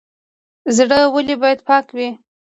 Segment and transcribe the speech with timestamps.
[0.77, 2.09] زړه ولې باید پاک وي؟